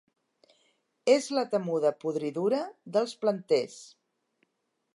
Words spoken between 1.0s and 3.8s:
És la temuda podridura dels planters.